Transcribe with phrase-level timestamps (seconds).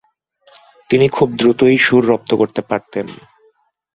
[0.89, 3.07] তিনি খুব দ্রুতই সুর রপ্ত করতে পারতেন।